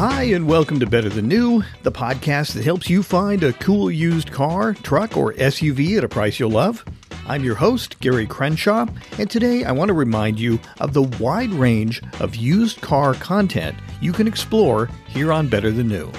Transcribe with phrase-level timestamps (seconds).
[0.00, 3.90] Hi, and welcome to Better Than New, the podcast that helps you find a cool
[3.90, 6.82] used car, truck, or SUV at a price you'll love.
[7.26, 8.86] I'm your host, Gary Crenshaw,
[9.18, 13.76] and today I want to remind you of the wide range of used car content
[14.00, 16.10] you can explore here on Better Than New.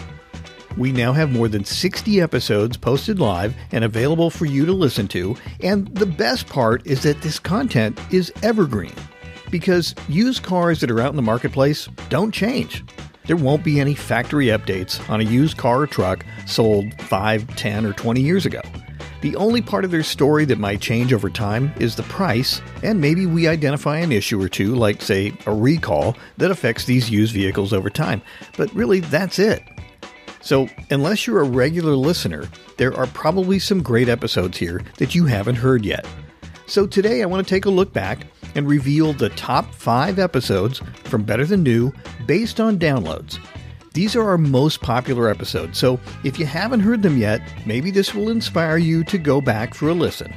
[0.78, 5.08] We now have more than 60 episodes posted live and available for you to listen
[5.08, 8.94] to, and the best part is that this content is evergreen.
[9.50, 12.84] Because used cars that are out in the marketplace don't change.
[13.26, 17.86] There won't be any factory updates on a used car or truck sold 5, 10,
[17.86, 18.62] or 20 years ago.
[19.22, 23.00] The only part of their story that might change over time is the price, and
[23.00, 27.32] maybe we identify an issue or two, like, say, a recall, that affects these used
[27.32, 28.24] vehicles over time.
[28.58, 29.62] But really, that's it.
[30.42, 35.26] So, unless you're a regular listener, there are probably some great episodes here that you
[35.26, 36.08] haven't heard yet.
[36.72, 40.82] So, today I want to take a look back and reveal the top five episodes
[41.04, 41.92] from Better Than New
[42.26, 43.40] based on downloads.
[43.92, 48.16] These are our most popular episodes, so if you haven't heard them yet, maybe this
[48.16, 50.34] will inspire you to go back for a listen.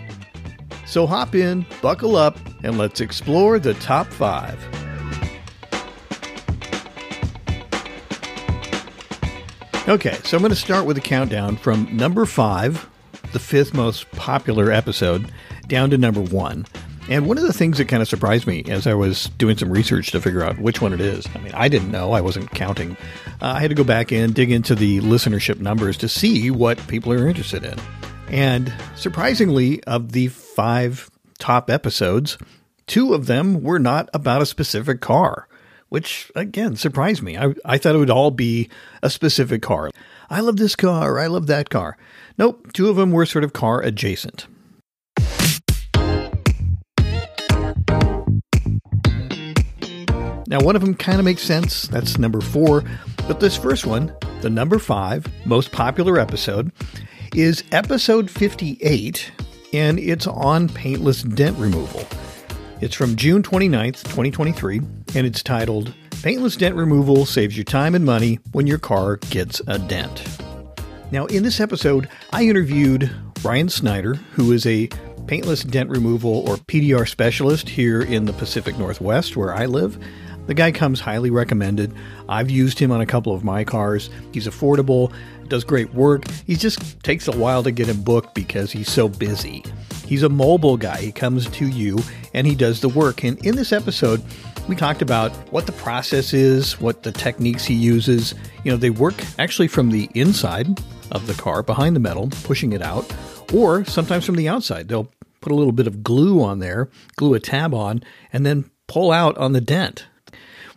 [0.87, 4.59] So hop in, buckle up, and let's explore the top five.
[9.87, 12.91] Okay, so I'm going to start with a countdown from number five,
[13.33, 15.31] the fifth most popular episode,
[15.69, 16.67] down to number one.
[17.09, 19.71] And one of the things that kind of surprised me as I was doing some
[19.71, 22.51] research to figure out which one it is, I mean, I didn't know, I wasn't
[22.51, 22.97] counting.
[23.43, 26.79] Uh, I had to go back and dig into the listenership numbers to see what
[26.89, 27.79] people are interested in.
[28.29, 32.39] And surprisingly, of the five top episodes,
[32.87, 35.47] two of them were not about a specific car,
[35.91, 37.37] which again surprised me.
[37.37, 38.71] I, I thought it would all be
[39.03, 39.91] a specific car.
[40.31, 41.99] I love this car, I love that car.
[42.39, 44.47] Nope, two of them were sort of car adjacent.
[50.55, 51.89] Now, one of them kind of makes sense.
[51.89, 52.85] That's number four.
[53.27, 56.71] But this first one, the number five most popular episode,
[57.35, 59.33] is episode 58,
[59.73, 62.07] and it's on paintless dent removal.
[62.81, 64.77] It's from June 29th, 2023,
[65.17, 65.93] and it's titled
[66.23, 70.23] Paintless Dent Removal Saves You Time and Money When Your Car Gets a Dent.
[71.11, 73.11] Now, in this episode, I interviewed
[73.43, 74.89] Ryan Snider, who is a
[75.27, 79.99] paintless dent removal or PDR specialist here in the Pacific Northwest where I live.
[80.47, 81.95] The guy comes highly recommended.
[82.29, 84.11] I've used him on a couple of my cars.
[84.33, 85.13] He's affordable,
[85.49, 86.29] does great work.
[86.47, 89.65] He just takes a while to get him booked because he's so busy.
[90.07, 90.99] He's a mobile guy.
[90.99, 91.99] He comes to you
[92.35, 93.25] and he does the work.
[93.25, 94.23] And in this episode,
[94.69, 98.35] we talked about what the process is, what the techniques he uses.
[98.65, 100.79] You know, they work actually from the inside
[101.11, 103.11] of the car, behind the metal, pushing it out,
[103.53, 104.89] or sometimes from the outside.
[104.89, 105.11] They'll
[105.41, 108.03] put a little bit of glue on there, glue a tab on,
[108.33, 110.07] and then pull out on the dent.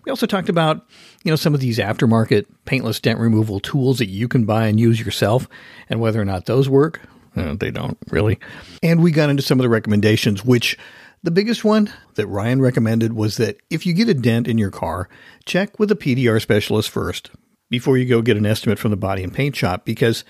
[0.07, 0.88] We also talked about,
[1.25, 4.79] you know, some of these aftermarket paintless dent removal tools that you can buy and
[4.79, 5.50] use yourself
[5.90, 7.01] and whether or not those work.
[7.35, 8.40] Uh, they don't really.
[8.81, 10.78] And we got into some of the recommendations, which
[11.23, 14.72] the biggest one that Ryan recommended was that if you get a dent in your
[14.72, 15.09] car,
[15.44, 17.29] check with a PDR specialist first
[17.69, 20.24] before you go get an estimate from the body and paint shop because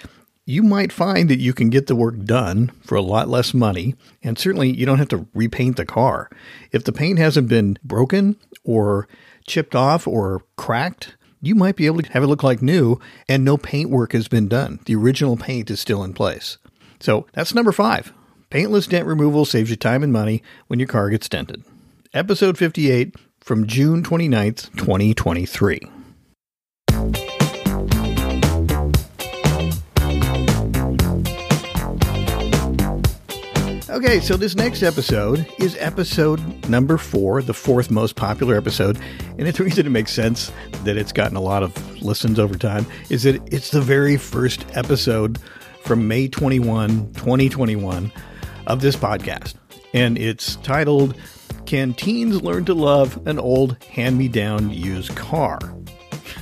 [0.47, 3.93] you might find that you can get the work done for a lot less money,
[4.23, 6.31] and certainly you don't have to repaint the car.
[6.71, 9.09] If the paint hasn't been broken or
[9.47, 13.43] chipped off or cracked, you might be able to have it look like new and
[13.43, 14.79] no paint work has been done.
[14.85, 16.57] The original paint is still in place.
[16.99, 18.13] So that's number five.
[18.49, 21.63] Paintless dent removal saves you time and money when your car gets dented.
[22.13, 25.81] Episode 58 from June 29th, 2023.
[33.97, 38.95] Okay, so this next episode is episode number four, the fourth most popular episode.
[39.39, 40.51] And it's the reason it makes sense
[40.83, 44.67] that it's gotten a lot of listens over time is that it's the very first
[44.75, 45.39] episode
[45.81, 48.11] from May 21, 2021
[48.67, 49.55] of this podcast.
[49.95, 51.17] And it's titled,
[51.65, 55.57] Can Teens Learn to Love an Old Hand Me Down Used Car?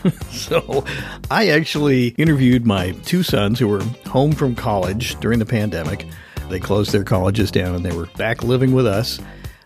[0.30, 0.84] so
[1.32, 6.06] I actually interviewed my two sons who were home from college during the pandemic
[6.50, 9.20] they closed their colleges down and they were back living with us.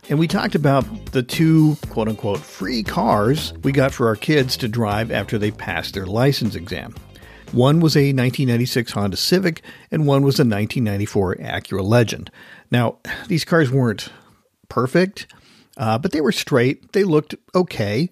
[0.09, 4.57] And we talked about the two quote unquote free cars we got for our kids
[4.57, 6.95] to drive after they passed their license exam.
[7.51, 12.29] One was a 1996 Honda Civic, and one was a 1994 Acura Legend.
[12.69, 12.97] Now,
[13.27, 14.09] these cars weren't
[14.67, 15.25] perfect,
[15.75, 16.91] uh, but they were straight.
[16.91, 18.11] They looked okay.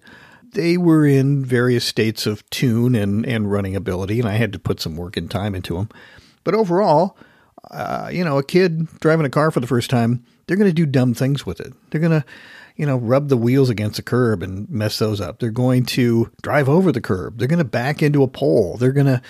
[0.52, 4.58] They were in various states of tune and, and running ability, and I had to
[4.58, 5.88] put some work and time into them.
[6.42, 7.16] But overall,
[7.70, 10.74] uh, you know, a kid driving a car for the first time, they're going to
[10.74, 11.72] do dumb things with it.
[11.90, 12.24] They're going to,
[12.76, 15.38] you know, rub the wheels against the curb and mess those up.
[15.38, 17.38] They're going to drive over the curb.
[17.38, 18.76] They're going to back into a pole.
[18.76, 19.20] They're going to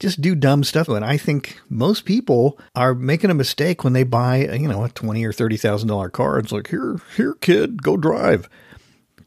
[0.00, 0.88] just do dumb stuff.
[0.88, 4.88] And I think most people are making a mistake when they buy, you know, a
[4.88, 6.38] twenty or thirty thousand dollar car.
[6.38, 8.48] It's like, here, here, kid, go drive.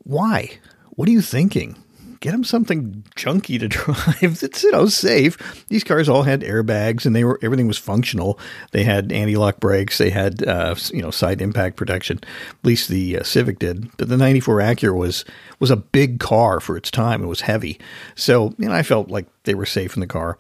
[0.04, 0.60] Why?
[0.90, 1.78] What are you thinking?
[2.20, 5.66] Get them something junky to drive that's you know safe.
[5.70, 8.40] These cars all had airbags and they were everything was functional.
[8.72, 9.98] They had anti-lock brakes.
[9.98, 12.20] They had uh, you know side impact protection.
[12.24, 13.96] At least the uh, Civic did.
[13.98, 15.26] But the '94 Acura was
[15.60, 17.24] was a big car for its time.
[17.24, 17.80] It was heavy,
[18.16, 20.38] so you know I felt like they were safe in the car.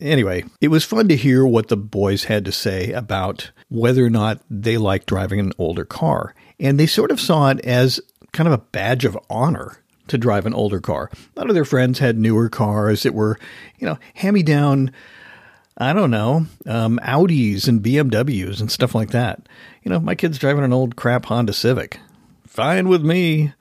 [0.00, 4.10] Anyway, it was fun to hear what the boys had to say about whether or
[4.10, 6.34] not they liked driving an older car.
[6.58, 8.00] And they sort of saw it as
[8.32, 9.76] kind of a badge of honor
[10.10, 11.10] to drive an older car.
[11.14, 13.38] A lot of their friends had newer cars that were,
[13.78, 14.92] you know, hand me down.
[15.78, 19.48] I don't know, um, Audis and BMWs and stuff like that.
[19.82, 21.98] You know, my kid's driving an old crap Honda Civic.
[22.46, 23.54] Fine with me.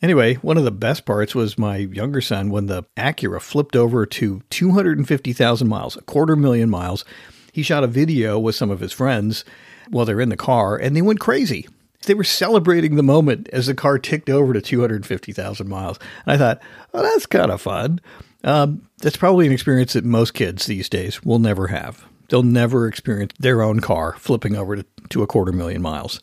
[0.00, 4.06] Anyway, one of the best parts was my younger son when the Acura flipped over
[4.06, 7.04] to 250,000 miles, a quarter million miles.
[7.52, 9.44] He shot a video with some of his friends
[9.90, 11.66] while they're in the car and they went crazy
[12.06, 15.98] they were celebrating the moment as the car ticked over to 250,000 miles.
[16.26, 16.62] And I thought,
[16.94, 18.00] oh, that's kind of fun.
[18.42, 22.04] Um, that's probably an experience that most kids these days will never have.
[22.28, 26.20] They'll never experience their own car flipping over to, to a quarter million miles.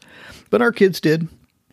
[0.49, 1.27] But our kids did.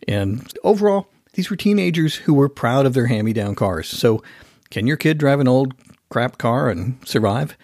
[0.07, 3.87] And overall, these were teenagers who were proud of their hand me down cars.
[3.87, 4.21] So,
[4.69, 5.73] can your kid drive an old
[6.09, 7.57] crap car and survive?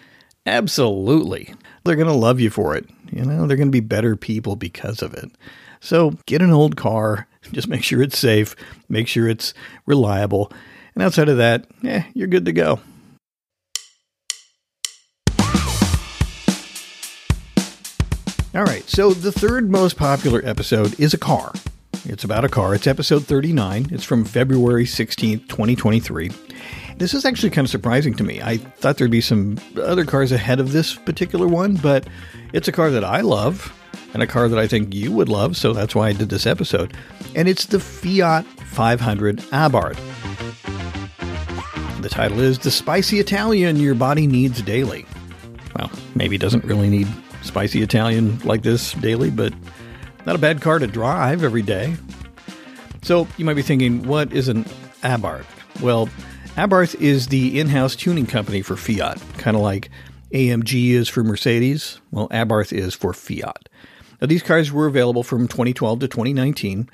[0.46, 1.54] Absolutely.
[1.84, 2.88] They're going to love you for it.
[3.10, 5.30] You know, they're going to be better people because of it.
[5.82, 8.54] So get an old car, just make sure it's safe,
[8.88, 9.52] make sure it's
[9.84, 10.52] reliable.
[10.94, 12.78] And outside of that, eh, you're good to go.
[18.54, 21.52] All right, so the third most popular episode is a car.
[22.04, 22.76] It's about a car.
[22.76, 23.88] It's episode 39.
[23.90, 26.30] It's from February 16th, 2023.
[26.98, 28.40] This is actually kind of surprising to me.
[28.40, 32.06] I thought there'd be some other cars ahead of this particular one, but
[32.52, 33.76] it's a car that I love
[34.14, 36.46] and a car that I think you would love, so that's why I did this
[36.46, 36.94] episode.
[37.34, 39.98] And it's the Fiat 500 Abarth.
[42.02, 45.06] The title is The Spicy Italian Your Body Needs Daily.
[45.78, 47.08] Well, maybe doesn't really need
[47.42, 49.52] spicy Italian like this daily, but
[50.26, 51.96] not a bad car to drive every day.
[53.02, 54.64] So you might be thinking, what is an
[55.02, 55.46] Abarth?
[55.80, 56.08] Well,
[56.56, 59.90] Abarth is the in house tuning company for Fiat, kind of like
[60.32, 62.00] AMG is for Mercedes.
[62.10, 63.68] Well, Abarth is for Fiat.
[64.22, 66.88] Now, these cars were available from 2012 to 2019,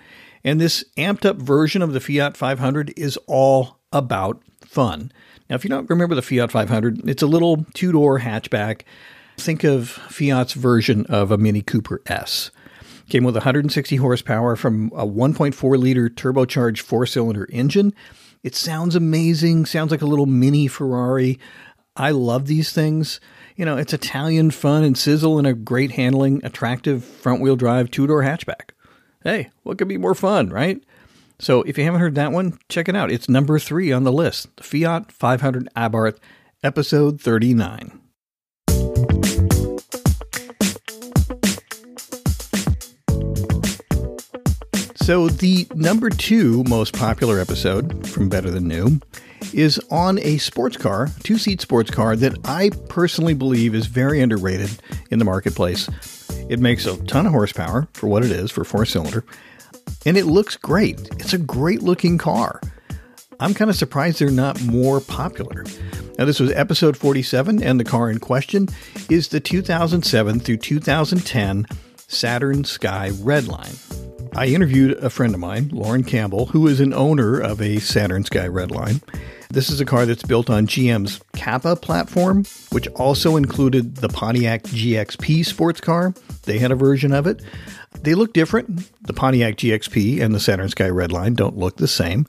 [0.44, 5.12] and this amped up version of the Fiat 500 is all about fun.
[5.50, 8.80] Now, if you don't remember the Fiat 500, it's a little two door hatchback.
[9.36, 12.50] Think of Fiat's version of a Mini Cooper S.
[13.10, 17.92] Came with 160 horsepower from a 1.4 liter turbocharged four cylinder engine.
[18.42, 21.38] It sounds amazing, sounds like a little mini Ferrari.
[21.94, 23.20] I love these things.
[23.58, 27.90] You know, it's Italian fun and sizzle in a great handling, attractive front wheel drive
[27.90, 28.70] two door hatchback.
[29.24, 30.80] Hey, what could be more fun, right?
[31.40, 33.10] So if you haven't heard that one, check it out.
[33.10, 36.18] It's number three on the list the Fiat 500 Abarth,
[36.62, 38.00] episode 39.
[44.94, 49.00] So, the number two most popular episode from Better Than New
[49.54, 54.20] is on a sports car, two seat sports car that I personally believe is very
[54.20, 54.70] underrated
[55.10, 55.88] in the marketplace.
[56.48, 59.24] It makes a ton of horsepower for what it is for four cylinder,
[60.06, 61.00] and it looks great.
[61.18, 62.60] It's a great looking car.
[63.40, 65.64] I'm kind of surprised they're not more popular.
[66.18, 68.68] Now, this was episode 47, and the car in question
[69.08, 71.66] is the 2007 through 2010
[72.08, 73.76] Saturn Sky Redline.
[74.36, 78.24] I interviewed a friend of mine, Lauren Campbell, who is an owner of a Saturn
[78.24, 79.02] Sky Redline.
[79.50, 84.62] This is a car that's built on GM's Kappa platform, which also included the Pontiac
[84.64, 86.12] GXP sports car.
[86.42, 87.42] They had a version of it.
[88.02, 88.90] They look different.
[89.06, 92.26] The Pontiac GXP and the Saturn Sky Redline don't look the same.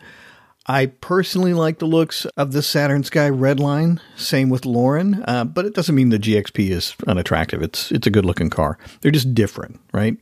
[0.65, 3.99] I personally like the looks of the Saturn Sky Redline.
[4.15, 7.61] Same with Lauren, uh, but it doesn't mean the GXP is unattractive.
[7.61, 8.77] It's it's a good looking car.
[9.01, 10.15] They're just different, right?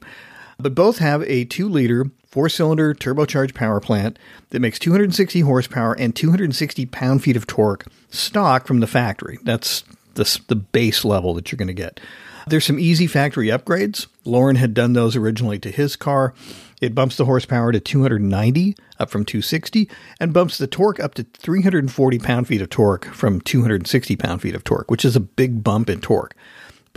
[0.60, 5.94] But both have a two liter four cylinder turbocharged power plant that makes 260 horsepower
[5.94, 9.40] and 260 pound feet of torque stock from the factory.
[9.44, 9.84] That's
[10.16, 12.00] the, the base level that you're going to get.
[12.48, 14.08] There's some easy factory upgrades.
[14.24, 16.34] Lauren had done those originally to his car.
[16.80, 21.24] It bumps the horsepower to 290 up from 260 and bumps the torque up to
[21.24, 25.64] 340 pound feet of torque from 260 pound feet of torque, which is a big
[25.64, 26.36] bump in torque.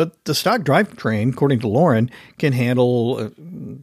[0.00, 3.28] But the stock drivetrain, according to Lauren, can handle uh,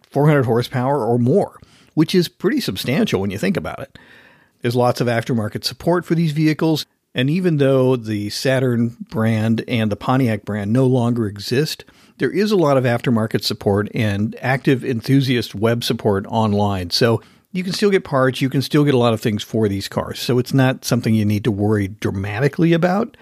[0.09, 1.59] 400 horsepower or more.
[1.93, 4.00] which is pretty substantial when you think about it.
[4.62, 9.91] There's lots of aftermarket support for these vehicles, and even though the Saturn brand and
[9.91, 11.86] the Pontiac brand no longer exist,
[12.17, 16.89] there is a lot of aftermarket support and active enthusiast web support online.
[16.89, 17.21] So
[17.51, 19.88] you can still get parts, you can still get a lot of things for these
[19.88, 20.17] cars.
[20.17, 23.15] So it's not something you need to worry dramatically about.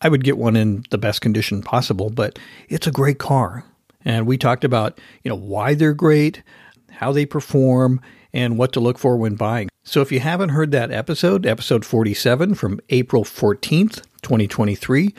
[0.00, 2.38] I would get one in the best condition possible, but
[2.68, 3.64] it's a great car.
[4.04, 6.42] And we talked about, you know, why they're great,
[6.90, 8.00] how they perform,
[8.32, 9.68] and what to look for when buying.
[9.82, 15.14] So if you haven't heard that episode, episode 47 from April 14th, 2023,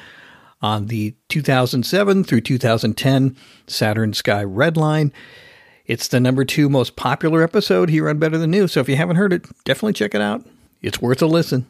[0.62, 3.36] on the 2007 through 2010
[3.68, 5.12] Saturn Sky Redline,
[5.86, 8.68] it's the number two most popular episode here on Better Than New.
[8.68, 10.46] So if you haven't heard it, definitely check it out.
[10.82, 11.66] It's worth a listen.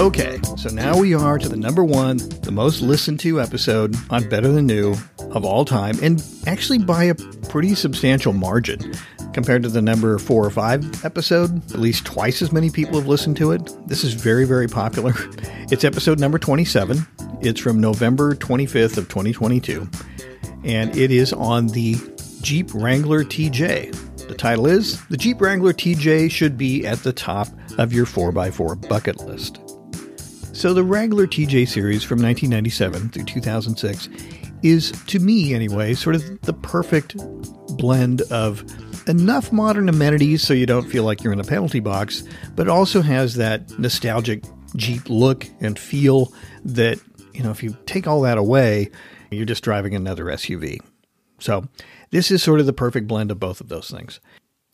[0.00, 4.26] Okay, so now we are to the number one, the most listened to episode on
[4.30, 7.14] Better Than New of all time, and actually by a
[7.50, 8.94] pretty substantial margin.
[9.34, 13.08] Compared to the number four or five episode, at least twice as many people have
[13.08, 13.76] listened to it.
[13.88, 15.12] This is very, very popular.
[15.70, 17.06] It's episode number 27.
[17.42, 19.86] It's from November 25th of 2022,
[20.64, 21.96] and it is on the
[22.40, 24.26] Jeep Wrangler TJ.
[24.28, 28.88] The title is The Jeep Wrangler TJ Should Be at the Top of Your 4x4
[28.88, 29.69] Bucket List.
[30.60, 34.10] So, the Wrangler TJ series from 1997 through 2006
[34.62, 37.16] is, to me anyway, sort of the perfect
[37.78, 38.62] blend of
[39.08, 42.24] enough modern amenities so you don't feel like you're in a penalty box,
[42.56, 44.44] but also has that nostalgic
[44.76, 46.30] Jeep look and feel
[46.66, 47.00] that,
[47.32, 48.90] you know, if you take all that away,
[49.30, 50.78] you're just driving another SUV.
[51.38, 51.68] So,
[52.10, 54.20] this is sort of the perfect blend of both of those things.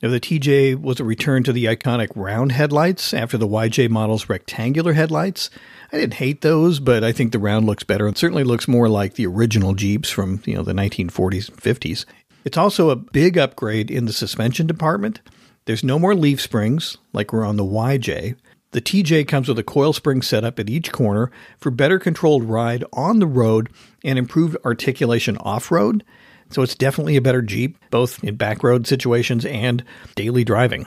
[0.03, 4.29] Now, the TJ was a return to the iconic round headlights after the YJ model's
[4.29, 5.49] rectangular headlights.
[5.91, 8.91] I didn't hate those, but I think the round looks better and certainly looks more
[8.91, 12.05] like the original Jeeps from, you know, the 1940s and 50s.
[12.45, 15.23] It's also a big upgrade in the suspension department.
[15.65, 18.37] There's no more leaf springs like we're on the YJ.
[18.73, 22.85] The TJ comes with a coil spring setup at each corner for better controlled ride
[22.93, 23.71] on the road
[24.05, 26.05] and improved articulation off road.
[26.51, 29.85] So it's definitely a better Jeep, both in back road situations and
[30.15, 30.87] daily driving.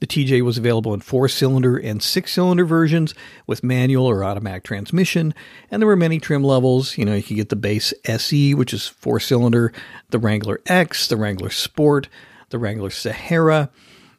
[0.00, 3.14] The TJ was available in four cylinder and six cylinder versions
[3.48, 5.34] with manual or automatic transmission,
[5.70, 6.96] and there were many trim levels.
[6.96, 9.72] You know, you could get the base SE, which is four cylinder,
[10.10, 12.08] the Wrangler X, the Wrangler Sport,
[12.50, 13.70] the Wrangler Sahara,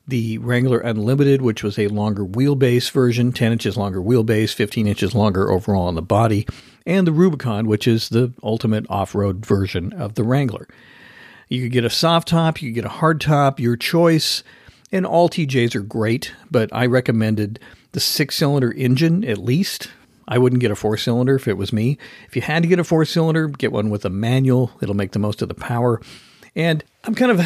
[0.05, 5.15] the Wrangler Unlimited, which was a longer wheelbase version, 10 inches longer wheelbase, 15 inches
[5.15, 6.45] longer overall on the body,
[6.89, 10.67] and the Rubicon, which is the ultimate off road version of the Wrangler.
[11.47, 14.43] You could get a soft top, you could get a hard top, your choice.
[14.91, 17.59] And all TJs are great, but I recommended
[17.91, 19.91] the six cylinder engine at least.
[20.27, 21.99] I wouldn't get a four cylinder if it was me.
[22.27, 25.11] If you had to get a four cylinder, get one with a manual, it'll make
[25.11, 26.01] the most of the power.
[26.55, 27.39] And I'm kind of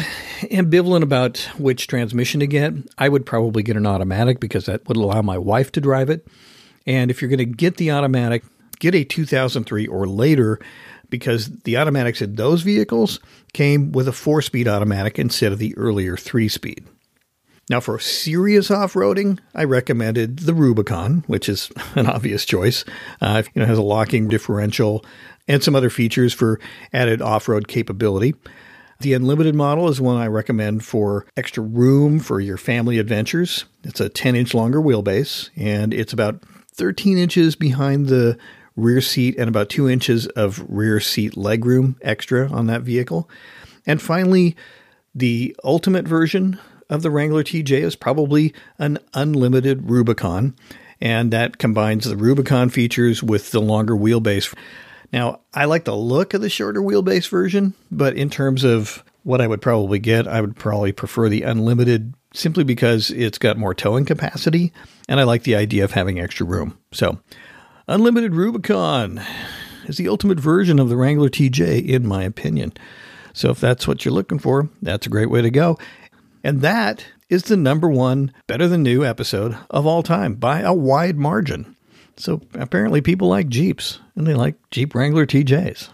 [0.44, 2.72] ambivalent about which transmission to get.
[2.96, 6.26] I would probably get an automatic because that would allow my wife to drive it.
[6.86, 8.42] And if you're going to get the automatic,
[8.78, 10.58] get a 2003 or later
[11.10, 13.20] because the automatics in those vehicles
[13.52, 16.86] came with a four speed automatic instead of the earlier three speed.
[17.70, 22.84] Now, for serious off-roading, I recommended the Rubicon, which is an obvious choice.
[23.20, 25.04] Uh, you know, has a locking differential
[25.48, 26.60] and some other features for
[26.92, 28.34] added off-road capability.
[29.00, 33.64] The Unlimited model is one I recommend for extra room for your family adventures.
[33.82, 36.42] It's a 10 inch longer wheelbase, and it's about
[36.74, 38.38] 13 inches behind the
[38.76, 43.28] rear seat and about 2 inches of rear seat legroom extra on that vehicle.
[43.86, 44.56] And finally,
[45.14, 46.58] the ultimate version
[46.90, 50.54] of the Wrangler TJ is probably an unlimited Rubicon,
[51.00, 54.54] and that combines the Rubicon features with the longer wheelbase.
[55.12, 59.40] Now, I like the look of the shorter wheelbase version, but in terms of what
[59.40, 63.74] I would probably get, I would probably prefer the unlimited simply because it's got more
[63.74, 64.72] towing capacity,
[65.08, 66.76] and I like the idea of having extra room.
[66.92, 67.20] So,
[67.86, 69.20] Unlimited Rubicon
[69.84, 72.72] is the ultimate version of the Wrangler TJ, in my opinion.
[73.32, 75.78] So, if that's what you're looking for, that's a great way to go.
[76.42, 80.72] And that is the number one Better Than New episode of all time by a
[80.72, 81.74] wide margin.
[82.16, 85.88] So apparently people like Jeeps and they like Jeep Wrangler TJs.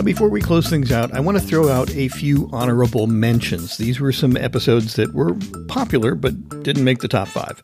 [0.00, 3.76] Now, before we close things out, I want to throw out a few honorable mentions.
[3.76, 5.34] These were some episodes that were
[5.68, 7.62] popular but didn't make the top five.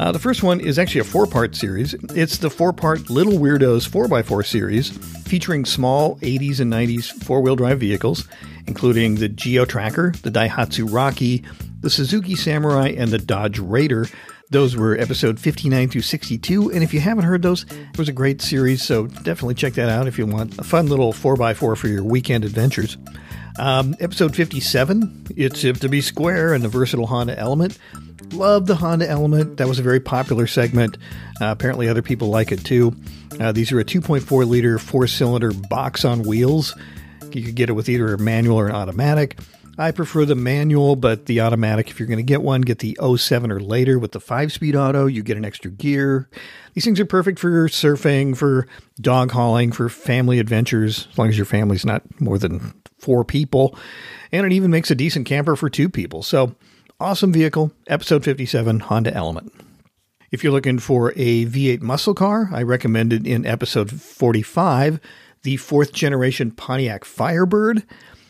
[0.00, 1.92] Uh, the first one is actually a four part series.
[1.92, 4.88] It's the four part Little Weirdos 4x4 series
[5.26, 8.26] featuring small 80s and 90s four wheel drive vehicles,
[8.66, 11.44] including the Geo Tracker, the Daihatsu Rocky,
[11.80, 14.06] the Suzuki Samurai, and the Dodge Raider.
[14.50, 16.70] Those were episode 59 through 62.
[16.70, 18.82] And if you haven't heard those, it was a great series.
[18.82, 22.44] So definitely check that out if you want a fun little 4x4 for your weekend
[22.44, 22.96] adventures.
[23.58, 27.76] Um, episode 57, it's Hip to Be Square and the Versatile Honda Element.
[28.32, 29.56] Love the Honda Element.
[29.58, 30.96] That was a very popular segment.
[31.40, 32.94] Uh, apparently, other people like it too.
[33.40, 36.74] Uh, these are a 2.4 liter four cylinder box on wheels.
[37.32, 39.38] You could get it with either a manual or an automatic.
[39.78, 42.98] I prefer the manual, but the automatic, if you're going to get one, get the
[43.16, 45.06] 07 or later with the 5 speed auto.
[45.06, 46.28] You get an extra gear.
[46.74, 48.66] These things are perfect for surfing, for
[49.00, 53.78] dog hauling, for family adventures, as long as your family's not more than four people.
[54.32, 56.24] And it even makes a decent camper for two people.
[56.24, 56.56] So,
[56.98, 59.52] awesome vehicle, episode 57, Honda Element.
[60.32, 65.00] If you're looking for a V8 muscle car, I recommended in episode 45
[65.42, 67.84] the fourth generation Pontiac Firebird.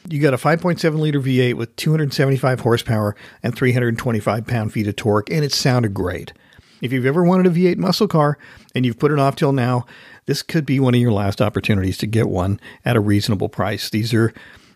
[0.07, 5.31] You got a 5.7 liter V8 with 275 horsepower and 325 pound feet of torque,
[5.31, 6.33] and it sounded great.
[6.81, 8.38] If you've ever wanted a V8 muscle car
[8.75, 9.85] and you've put it off till now,
[10.26, 13.90] this could be one of your last opportunities to get one at a reasonable price.
[13.90, 14.33] These are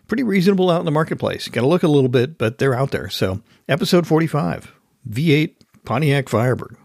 [0.07, 1.47] pretty reasonable out in the marketplace.
[1.47, 3.09] Got to look a little bit, but they're out there.
[3.09, 4.73] So, episode 45
[5.09, 6.75] V8 Pontiac Firebird.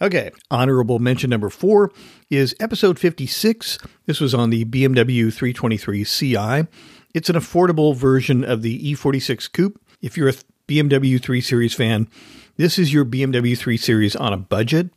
[0.00, 1.90] Okay, honorable mention number four
[2.30, 3.78] is episode 56.
[4.06, 6.68] This was on the BMW 323 CI.
[7.14, 9.80] It's an affordable version of the E46 Coupe.
[10.00, 10.34] If you're a
[10.68, 12.08] BMW 3 Series fan,
[12.56, 14.90] this is your BMW 3 Series on a budget.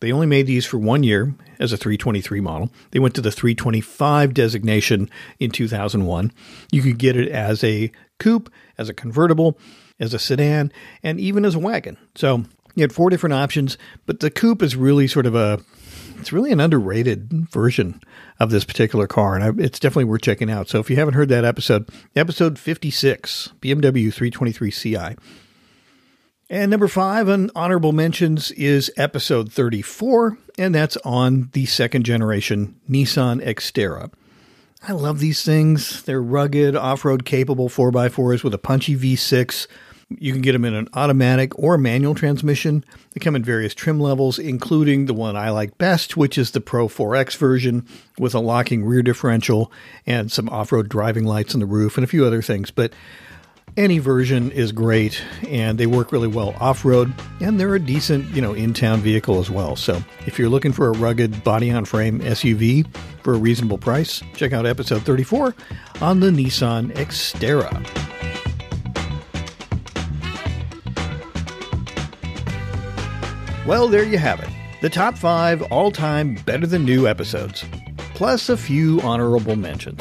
[0.00, 2.70] They only made these for one year as a 323 model.
[2.92, 6.32] They went to the 325 designation in 2001.
[6.72, 9.58] You could get it as a coupe, as a convertible,
[10.00, 11.98] as a sedan, and even as a wagon.
[12.14, 12.44] So
[12.78, 15.60] you had four different options, but the coupe is really sort of a
[16.18, 18.00] it's really an underrated version
[18.40, 20.68] of this particular car, and it's definitely worth checking out.
[20.68, 25.16] So if you haven't heard that episode, episode 56, BMW 323 Ci.
[26.50, 32.80] And number five on honorable mentions is episode 34, and that's on the second generation
[32.88, 34.10] Nissan Xterra.
[34.86, 36.02] I love these things.
[36.04, 39.66] They're rugged, off road capable 4x4s with a punchy V6
[40.10, 42.84] you can get them in an automatic or manual transmission.
[43.12, 46.60] They come in various trim levels, including the one I like best, which is the
[46.60, 47.86] Pro 4X version
[48.18, 49.70] with a locking rear differential
[50.06, 52.70] and some off road driving lights on the roof and a few other things.
[52.70, 52.94] But
[53.76, 58.28] any version is great and they work really well off road and they're a decent,
[58.34, 59.76] you know, in town vehicle as well.
[59.76, 62.86] So if you're looking for a rugged body on frame SUV
[63.22, 65.54] for a reasonable price, check out episode 34
[66.00, 68.17] on the Nissan Xterra.
[73.68, 74.48] Well, there you have it.
[74.80, 77.66] The top five all time better than new episodes,
[78.14, 80.00] plus a few honorable mentions.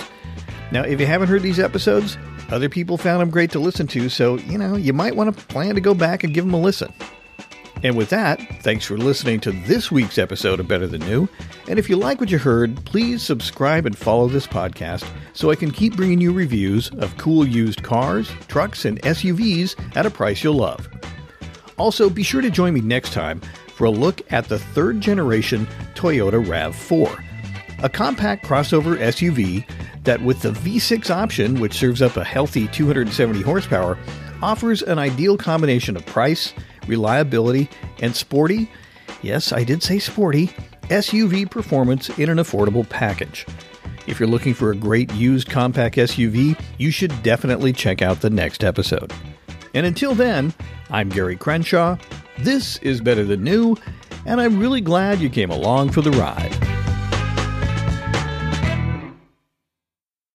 [0.71, 4.07] Now, if you haven't heard these episodes, other people found them great to listen to,
[4.07, 6.61] so, you know, you might want to plan to go back and give them a
[6.61, 6.93] listen.
[7.83, 11.27] And with that, thanks for listening to this week's episode of Better Than New.
[11.67, 15.55] And if you like what you heard, please subscribe and follow this podcast so I
[15.55, 20.41] can keep bringing you reviews of cool used cars, trucks, and SUVs at a price
[20.41, 20.87] you'll love.
[21.77, 23.41] Also, be sure to join me next time
[23.75, 27.23] for a look at the third generation Toyota RAV4,
[27.83, 29.65] a compact crossover SUV
[30.03, 33.97] that, with the V6 option, which serves up a healthy 270 horsepower,
[34.41, 36.53] offers an ideal combination of price,
[36.87, 37.69] reliability,
[38.01, 38.69] and sporty
[39.21, 40.47] yes, I did say sporty
[40.83, 43.45] SUV performance in an affordable package.
[44.05, 48.29] If you're looking for a great used compact SUV, you should definitely check out the
[48.29, 49.11] next episode.
[49.73, 50.53] And until then,
[50.89, 51.97] I'm Gary Crenshaw.
[52.39, 53.75] This is Better Than New,
[54.25, 56.76] and I'm really glad you came along for the ride.